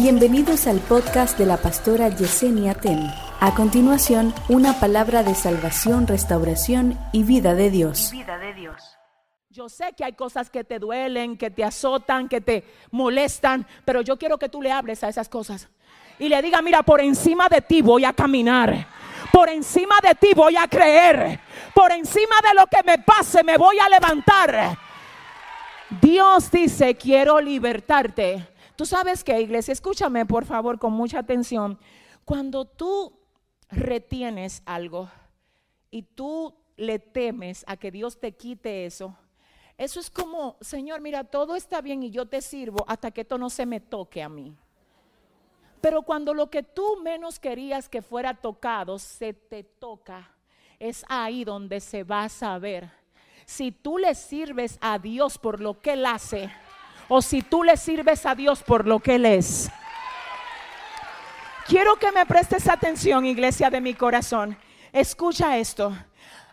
[0.00, 3.10] Bienvenidos al podcast de la pastora Yesenia Ten.
[3.40, 8.12] A continuación, una palabra de salvación, restauración y vida de Dios.
[8.12, 8.96] vida de Dios.
[9.50, 14.00] Yo sé que hay cosas que te duelen, que te azotan, que te molestan, pero
[14.02, 15.68] yo quiero que tú le hables a esas cosas.
[16.20, 18.86] Y le diga, mira, por encima de ti voy a caminar.
[19.32, 21.40] Por encima de ti voy a creer.
[21.74, 24.78] Por encima de lo que me pase me voy a levantar.
[26.00, 28.57] Dios dice, quiero libertarte.
[28.78, 31.80] Tú sabes que, iglesia, escúchame por favor con mucha atención.
[32.24, 33.18] Cuando tú
[33.68, 35.10] retienes algo
[35.90, 39.16] y tú le temes a que Dios te quite eso,
[39.76, 43.36] eso es como, Señor, mira, todo está bien y yo te sirvo hasta que esto
[43.36, 44.56] no se me toque a mí.
[45.80, 50.30] Pero cuando lo que tú menos querías que fuera tocado se te toca,
[50.78, 52.88] es ahí donde se va a saber
[53.44, 56.48] si tú le sirves a Dios por lo que Él hace
[57.08, 59.70] o si tú le sirves a Dios por lo que Él es.
[61.66, 64.56] Quiero que me prestes atención, iglesia de mi corazón.
[64.92, 65.96] Escucha esto.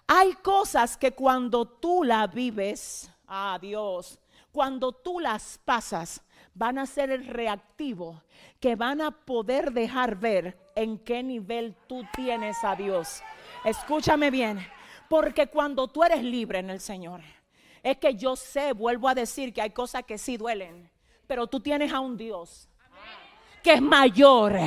[0.08, 4.20] Hay cosas que cuando tú la vives, a Dios,
[4.52, 6.22] cuando tú las pasas,
[6.54, 8.24] van a ser el reactivo
[8.60, 13.22] que van a poder dejar ver en qué nivel tú tienes a Dios.
[13.64, 14.66] Escúchame bien,
[15.10, 17.22] porque cuando tú eres libre en el Señor,
[17.86, 20.90] es que yo sé, vuelvo a decir que hay cosas que sí duelen,
[21.28, 22.68] pero tú tienes a un Dios
[23.62, 24.60] que es mayor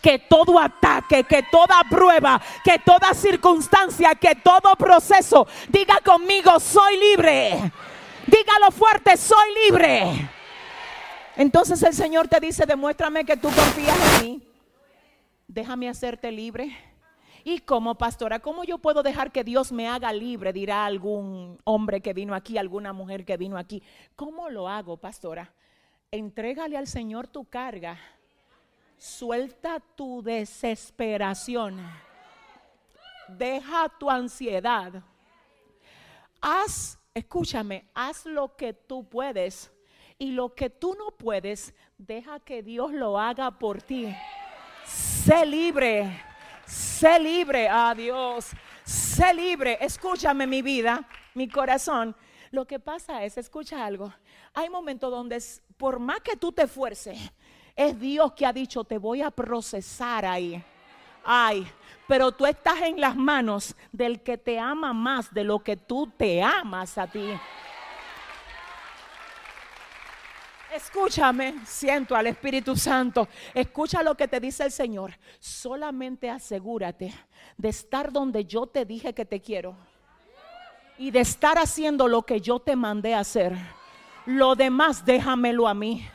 [0.00, 5.46] que todo ataque, que toda prueba, que toda circunstancia, que todo proceso.
[5.68, 7.72] Diga conmigo, soy libre.
[8.26, 10.30] Dígalo fuerte, soy libre.
[11.36, 14.48] Entonces el Señor te dice, demuéstrame que tú confías en mí.
[15.48, 16.76] Déjame hacerte libre.
[17.48, 20.52] Y como pastora, ¿cómo yo puedo dejar que Dios me haga libre?
[20.52, 23.84] Dirá algún hombre que vino aquí, alguna mujer que vino aquí.
[24.16, 25.54] ¿Cómo lo hago, pastora?
[26.10, 27.96] Entrégale al Señor tu carga
[28.98, 31.78] Suelta tu desesperación.
[33.28, 35.04] Deja tu ansiedad.
[36.40, 39.70] Haz, escúchame, haz lo que tú puedes.
[40.18, 44.12] Y lo que tú no puedes, deja que Dios lo haga por ti.
[44.84, 46.25] Sé libre.
[46.98, 47.68] Sé libre.
[47.68, 48.52] Adiós.
[48.82, 49.76] Sé libre.
[49.82, 52.16] Escúchame mi vida, mi corazón.
[52.50, 54.14] Lo que pasa es, escucha algo.
[54.54, 55.42] Hay momentos donde
[55.76, 57.18] por más que tú te esfuerces,
[57.74, 60.64] es Dios que ha dicho, te voy a procesar ahí.
[61.22, 61.66] Ay,
[62.08, 66.10] pero tú estás en las manos del que te ama más de lo que tú
[66.16, 67.28] te amas a ti.
[70.76, 73.28] Escúchame, siento al Espíritu Santo.
[73.54, 75.18] Escucha lo que te dice el Señor.
[75.40, 77.14] Solamente asegúrate
[77.56, 79.74] de estar donde yo te dije que te quiero
[80.98, 83.56] y de estar haciendo lo que yo te mandé hacer.
[84.26, 86.06] Lo demás déjamelo a mí.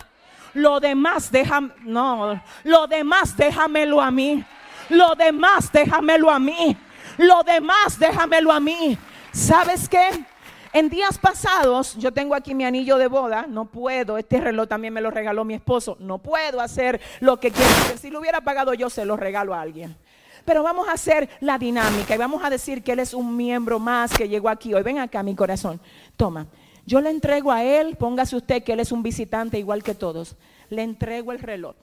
[0.54, 4.44] Lo demás déjame, no, lo demás déjamelo a mí.
[4.90, 6.78] Lo demás déjamelo a mí.
[7.18, 8.96] Lo demás déjamelo a mí.
[9.32, 10.26] ¿Sabes qué?
[10.74, 14.94] En días pasados, yo tengo aquí mi anillo de boda, no puedo, este reloj también
[14.94, 17.98] me lo regaló mi esposo, no puedo hacer lo que quiero hacer.
[17.98, 19.98] Si lo hubiera pagado yo, se lo regalo a alguien.
[20.46, 23.80] Pero vamos a hacer la dinámica y vamos a decir que él es un miembro
[23.80, 24.82] más que llegó aquí hoy.
[24.82, 25.80] Ven acá, mi corazón.
[26.16, 26.48] Toma,
[26.86, 30.38] yo le entrego a él, póngase usted que él es un visitante igual que todos.
[30.70, 31.76] Le entrego el reloj.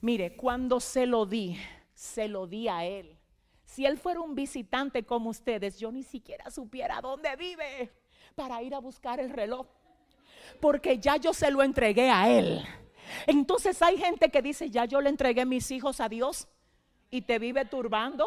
[0.00, 1.58] Mire, cuando se lo di,
[1.94, 3.16] se lo di a él.
[3.64, 7.90] Si él fuera un visitante como ustedes, yo ni siquiera supiera dónde vive
[8.34, 9.66] para ir a buscar el reloj.
[10.60, 12.64] Porque ya yo se lo entregué a él.
[13.26, 16.46] Entonces hay gente que dice, ya yo le entregué mis hijos a Dios
[17.10, 18.26] y te vive turbando.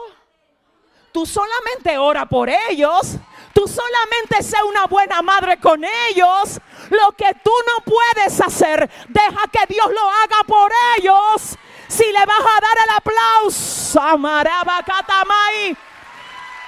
[1.11, 3.15] Tú solamente ora por ellos.
[3.53, 6.59] Tú solamente sé una buena madre con ellos.
[6.89, 11.57] Lo que tú no puedes hacer, deja que Dios lo haga por ellos.
[11.87, 14.01] Si le vas a dar el aplauso,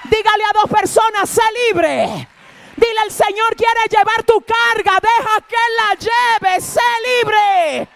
[0.04, 2.28] dígale a dos personas, sé libre.
[2.76, 6.80] Dile, el Señor quiere llevar tu carga, deja que la lleve, sé
[7.22, 7.88] libre.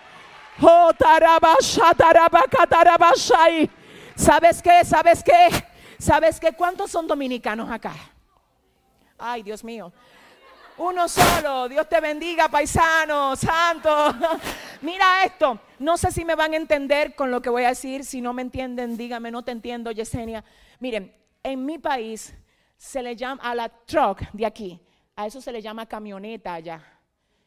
[0.60, 0.92] Oh,
[4.16, 4.84] ¿Sabes qué?
[4.84, 5.66] ¿Sabes qué?
[5.98, 6.52] ¿Sabes qué?
[6.52, 7.94] ¿Cuántos son dominicanos acá?
[9.18, 9.92] Ay, Dios mío.
[10.76, 11.68] Uno solo.
[11.68, 14.14] Dios te bendiga, paisano, santo.
[14.84, 15.58] Mira esto.
[15.78, 18.04] No sé si me van a entender con lo que voy a decir.
[18.04, 20.44] Si no me entienden, dígame, no te entiendo, Yesenia.
[20.78, 21.10] Miren,
[21.42, 22.34] en mi país
[22.76, 24.78] se le llama a la truck de aquí.
[25.16, 26.82] A eso se le llama camioneta allá.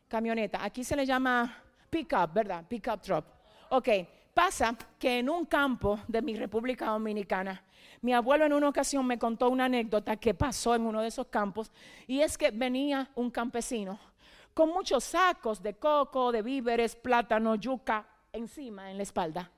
[0.07, 0.63] Camioneta.
[0.63, 1.62] Aquí se le llama
[1.92, 2.66] pickup, ¿verdad?
[2.68, 3.25] Pickup truck.
[3.69, 3.89] Ok.
[4.34, 7.63] Pasa que en un campo de mi República Dominicana
[8.01, 11.28] mi abuelo en una ocasión me contó una anécdota que pasó en uno de esos
[11.28, 11.72] campos
[12.06, 14.00] y es que venía un campesino
[14.57, 19.51] con muchos sacos de coco, de víveres, plátano, yuca, encima, en la espalda.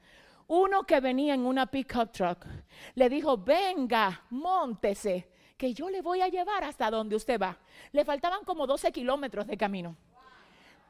[0.48, 2.46] Uno que venía en una pickup truck
[2.96, 7.58] le dijo, venga, montese, que yo le voy a llevar hasta donde usted va.
[7.94, 9.96] Le faltaban como 12 kilómetros de camino.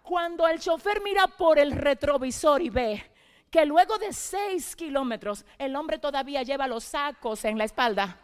[0.01, 3.11] Cuando el chofer mira por el retrovisor y ve
[3.51, 8.17] que luego de 6 kilómetros el hombre todavía lleva los sacos en la espalda,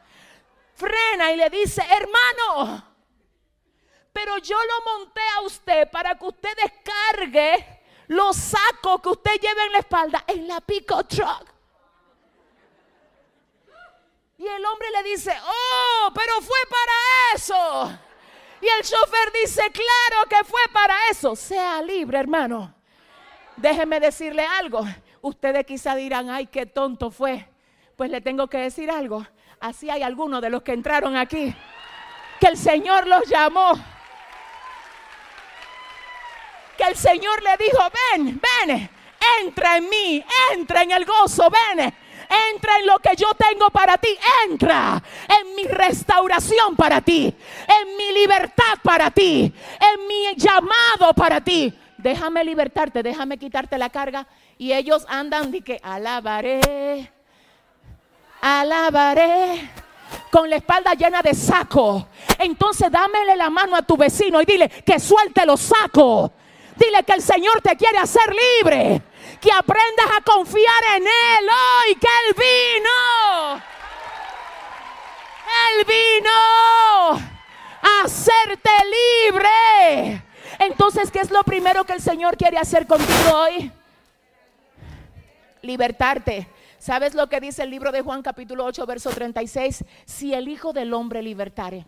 [0.74, 2.95] frena y le dice, hermano,
[4.16, 9.66] pero yo lo monté a usted para que usted descargue los sacos que usted lleva
[9.66, 11.44] en la espalda en la pico truck.
[14.38, 18.00] Y el hombre le dice, oh, pero fue para eso.
[18.62, 21.36] Y el chofer dice, claro que fue para eso.
[21.36, 22.74] Sea libre, hermano.
[23.58, 24.86] Déjeme decirle algo.
[25.22, 27.50] Ustedes quizá dirán, ay, qué tonto fue.
[27.98, 29.28] Pues le tengo que decir algo.
[29.60, 31.54] Así hay algunos de los que entraron aquí.
[32.40, 33.74] Que el Señor los llamó.
[36.88, 37.84] El Señor le dijo,
[38.14, 38.90] ven, ven,
[39.44, 40.24] entra en mí,
[40.54, 41.94] entra en el gozo, ven
[42.52, 44.10] Entra en lo que yo tengo para ti.
[44.50, 47.34] Entra en mi restauración para ti.
[47.68, 49.54] En mi libertad para ti.
[49.80, 51.74] En mi llamado para ti.
[51.98, 54.28] Déjame libertarte, déjame quitarte la carga.
[54.58, 57.12] Y ellos andan de que alabaré,
[58.42, 59.70] alabaré
[60.32, 62.08] con la espalda llena de saco.
[62.40, 66.32] Entonces dámele la mano a tu vecino y dile que suelte los sacos.
[66.76, 69.02] Dile que el Señor te quiere hacer libre
[69.40, 73.62] que aprendas a confiar en Él hoy, que Él vino.
[75.70, 77.12] Él vino
[77.82, 78.70] a hacerte
[79.30, 80.24] libre.
[80.60, 83.72] Entonces, ¿qué es lo primero que el Señor quiere hacer contigo hoy?
[85.62, 86.48] Libertarte.
[86.80, 89.84] ¿Sabes lo que dice el libro de Juan capítulo 8, verso 36?
[90.06, 91.86] Si el Hijo del Hombre libertare,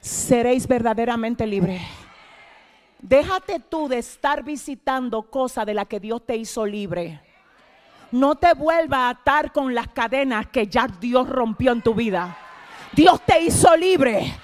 [0.00, 1.82] seréis verdaderamente libres.
[3.02, 7.20] Déjate tú de estar visitando cosas de las que Dios te hizo libre.
[8.12, 12.36] No te vuelva a atar con las cadenas que ya Dios rompió en tu vida.
[12.92, 14.34] Dios te hizo libre.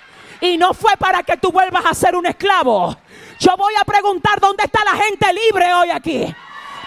[0.40, 2.96] Y no fue para que tú vuelvas a ser un esclavo.
[3.38, 6.20] Yo voy a preguntar dónde está la gente libre hoy aquí.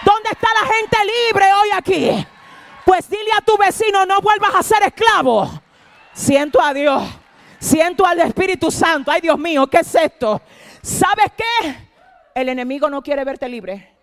[0.04, 2.26] ¿Dónde está la gente libre hoy aquí?
[2.84, 5.48] Pues dile a tu vecino, no vuelvas a ser esclavo.
[6.12, 7.02] Siento a Dios.
[7.58, 9.10] Siento al Espíritu Santo.
[9.10, 10.40] Ay, Dios mío, ¿qué es esto?
[10.82, 11.76] ¿Sabes qué?
[12.34, 13.96] El enemigo no quiere verte libre.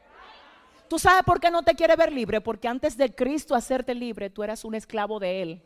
[0.88, 2.40] ¿Tú sabes por qué no te quiere ver libre?
[2.40, 5.62] Porque antes de Cristo hacerte libre, tú eras un esclavo de Él.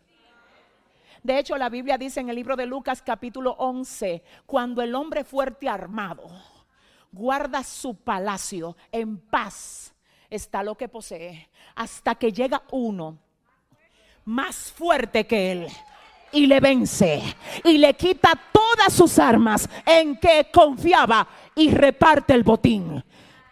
[1.22, 5.24] De hecho, la Biblia dice en el libro de Lucas capítulo 11, cuando el hombre
[5.24, 6.28] fuerte armado
[7.12, 9.94] guarda su palacio en paz,
[10.30, 13.20] está lo que posee, hasta que llega uno
[14.26, 15.68] más fuerte que él
[16.32, 17.22] y le vence
[17.64, 23.04] y le quita todas sus armas en que confiaba y reparte el botín.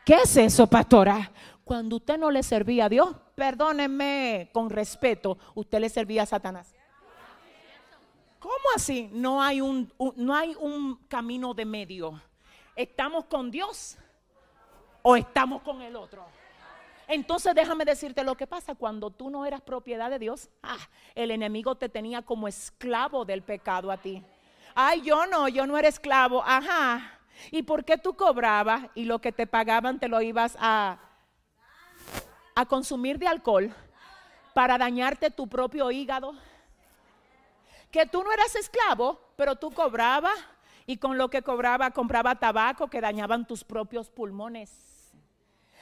[0.06, 1.32] ¿Qué es eso, pastora?
[1.64, 6.74] Cuando usted no le servía a Dios, perdónenme con respeto, usted le servía a Satanás.
[8.40, 9.10] ¿Cómo así?
[9.12, 12.22] No hay un, no hay un camino de medio.
[12.76, 13.98] ¿Estamos con Dios
[15.02, 16.26] o estamos con el otro?
[17.10, 20.48] Entonces déjame decirte lo que pasa cuando tú no eras propiedad de Dios.
[20.62, 20.78] Ah,
[21.16, 24.24] el enemigo te tenía como esclavo del pecado a ti.
[24.76, 26.44] Ay, yo no, yo no era esclavo.
[26.46, 27.20] Ajá.
[27.50, 31.00] ¿Y por qué tú cobrabas y lo que te pagaban te lo ibas a,
[32.54, 33.74] a consumir de alcohol
[34.54, 36.36] para dañarte tu propio hígado?
[37.90, 40.38] Que tú no eras esclavo, pero tú cobrabas
[40.86, 44.89] y con lo que cobraba compraba tabaco que dañaban tus propios pulmones.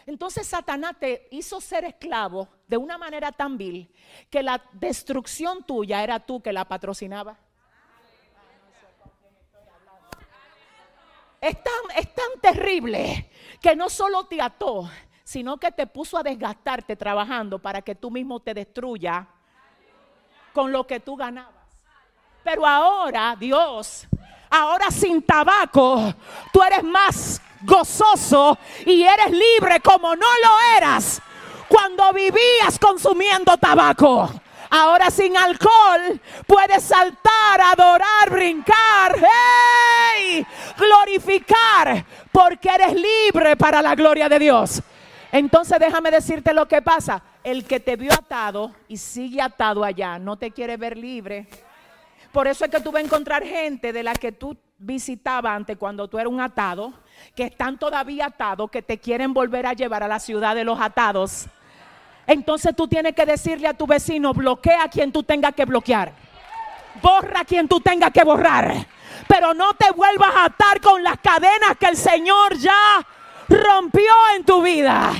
[0.08, 3.94] Entonces Satanás te hizo ser esclavo de una manera tan vil
[4.30, 7.38] que la destrucción tuya era tú que la patrocinaba.
[11.42, 13.30] Es tan, es tan terrible
[13.62, 14.90] que no solo te ató,
[15.26, 19.28] sino que te puso a desgastarte trabajando para que tú mismo te destruya
[20.54, 21.54] con lo que tú ganabas.
[22.46, 24.08] Pero ahora, Dios,
[24.50, 26.14] ahora sin tabaco,
[26.52, 31.22] tú eres más gozoso y eres libre como no lo eras
[31.68, 34.30] cuando vivías consumiendo tabaco.
[34.70, 40.46] Ahora sin alcohol puedes saltar, adorar, brincar, hey,
[40.78, 44.82] glorificar, porque eres libre para la gloria de Dios.
[45.32, 47.22] Entonces déjame decirte lo que pasa.
[47.44, 51.48] El que te vio atado y sigue atado allá, no te quiere ver libre.
[52.32, 55.78] Por eso es que tú vas a encontrar gente de la que tú visitabas antes
[55.78, 56.94] cuando tú eras un atado
[57.36, 60.80] que están todavía atados, que te quieren volver a llevar a la ciudad de los
[60.80, 61.48] atados.
[62.28, 66.12] Entonces tú tienes que decirle a tu vecino, bloquea a quien tú tengas que bloquear.
[67.02, 68.86] Borra a quien tú tengas que borrar.
[69.28, 73.06] Pero no te vuelvas a atar con las cadenas que el Señor ya
[73.48, 75.14] rompió en tu vida.